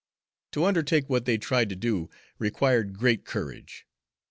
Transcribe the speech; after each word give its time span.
To 0.53 0.65
undertake 0.65 1.07
what 1.11 1.25
they 1.25 1.37
tried 1.37 1.69
to 1.69 1.75
do 1.75 2.09
required 2.39 2.97
great 2.97 3.23
courage. 3.23 3.85